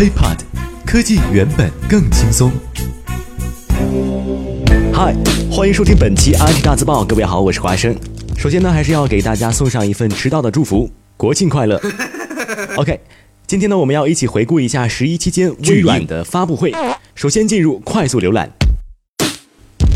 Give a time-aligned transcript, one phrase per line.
[0.00, 0.38] HeyPod，
[0.86, 2.50] 科技原本更轻松。
[4.94, 5.14] 嗨，
[5.50, 7.04] 欢迎收听本期 IT 大字报。
[7.04, 7.94] 各位好，我是华生。
[8.34, 11.78] 首先呢，还是要给大家送上一份迟到的祝福，国庆快乐。
[12.76, 12.98] OK，
[13.46, 16.74] 今天呢，我们要一起回顾一下十一期间微软的发布会。
[17.14, 18.50] 首先进入快速浏览。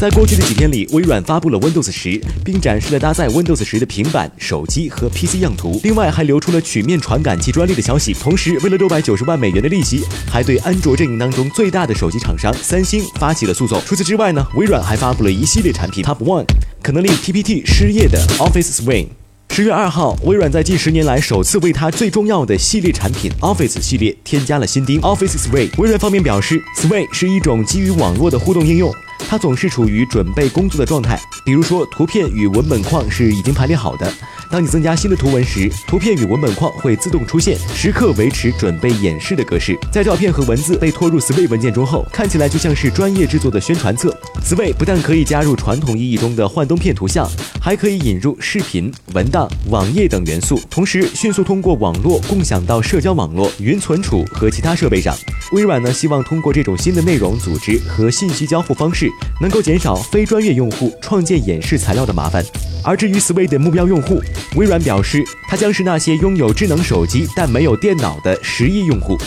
[0.00, 5.78] 在过去的几天里，微软发布了 Windows 十，并展示了搭载 Windows 十的平板、手机和 PC 样图。
[5.84, 8.14] 另外，还流出了曲面传感器专利的消息。
[8.14, 13.78] 同时，为了六百九十万美元的利息，还对安卓阵营当中最大的手机厂商三星发起了诉讼。
[13.84, 16.02] 除此之外呢，微软还发布了一系列产品。
[16.02, 16.46] Top One
[16.82, 19.08] 可能令 TPT 失业的 Office Swing。
[19.50, 25.68] 十月二号，微软在近十年来首次为它最重要的系列产品 Office 系列添加了新丁 Office Sway。
[25.76, 28.90] 微软方面表示，Sway 是一种基于网络的互动应用。
[29.28, 34.12] 它总是处于准备工作的状态，比如说图片与文本框是已经排列好的。
[34.50, 39.78] 当你增加新的图文时，图片与文本框会自动出现，时刻维持准备演示的格式。
[39.92, 44.12] 在照片和文字被拖入 Sway 文件中后，看起来就像是专业制作的宣传册。
[44.44, 47.30] Sway 不但可以加入传统意义中的幻灯片图像，
[47.62, 55.14] 还可以引入视频、文档、网页等元素，同时迅速通过网络共享到社交网络、云存储和其他设备上。
[55.52, 62.44] 微软呢，希望通过这种新的内容组织和信息交互方式，能够减少非专业用户创建演示材料的麻烦。
[62.84, 64.22] 而至于 Sway 的目标用户，
[64.56, 69.18] 微软表示，它将是那些拥有智能手机但没有电脑的十亿用户。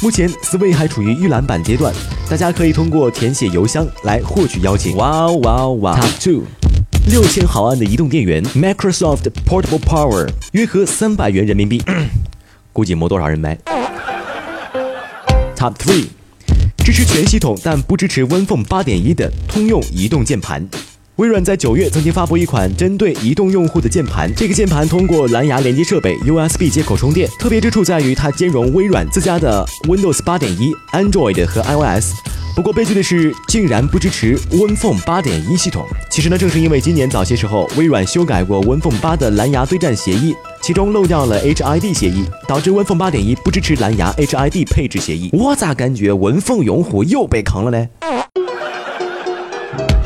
[0.00, 1.92] 目前，Sway 还处于预览版阶段，
[2.30, 4.96] 大家可以通过填写邮箱来获取邀请。
[4.96, 6.42] 哇哦哇哦哇！Top two，
[7.10, 11.82] 六千毫安的移动电源，Microsoft Portable Power，约合三百元人民币，
[12.72, 13.58] 估计没多少人买。
[15.62, 16.06] Top three，
[16.84, 20.68] 支持全系统但不支持 WinPhone 8.1的通用移动键盘。
[21.14, 27.30] 微软在九月曾经发布一款针对移动用户的键盘，这个键盘通过蓝牙连接设备 USB 接口充电。
[27.38, 32.10] 特别之处在于它兼容微软自家的 Windows 8.1、Android 和 iOS。
[32.56, 35.86] 不过悲剧的是，竟然不支持 WinPhone 8.1系统。
[36.10, 45.28] 其实呢，正是因为今年早些时候微软修改过 WinPhone 8的蓝牙对战协议，其中漏掉了 HID 协议，导致 WinPhone 8.1不支持蓝牙 HID 配置协议。
[45.32, 47.88] 我咋感觉 WinPhone 用户又被坑了呢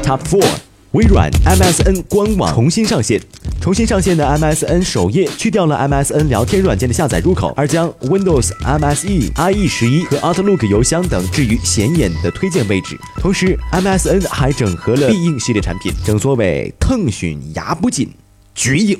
[0.02, 0.46] ？Top Four。
[0.92, 3.20] 微软 MSN 官网重新上线，
[3.60, 12.98] 重新上线的 MSN 首页去掉了 MSN 聊天软件的下载入口，而将 Windows MSE、IE 十一和 Outlook 邮箱等置于显眼的推荐位置。
[13.20, 18.08] 同时，MSN 还整合了必应系列产品，正所谓腾讯压不紧，
[18.54, 18.98] 绝影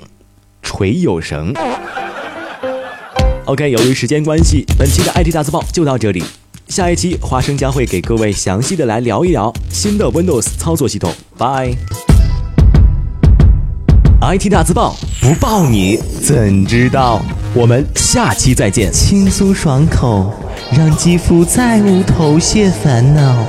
[0.67, 1.55] 锤有绳。
[3.45, 6.25] OK，由于时间关系，本期的 IT 大字报就到这里。
[6.67, 11.15] 下一期，花生将会给各位详细的来聊一聊新的 Windows 操作系统。
[11.39, 11.77] Bye。
[14.21, 17.23] IT 大字报不报你怎知道？
[17.55, 18.93] 我们下期再见。
[18.93, 20.35] 轻松爽口，
[20.77, 23.47] 让肌肤再无头屑烦恼。